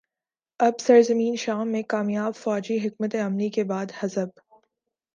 اب 0.59 0.73
سرزمین 0.79 1.35
شام 1.35 1.67
میں 1.67 1.83
کامیاب 1.83 2.35
فوجی 2.35 2.87
حکمت 2.87 3.15
عملی 3.15 3.49
کے 3.49 3.63
بعد 3.63 3.85
حزب 3.99 4.27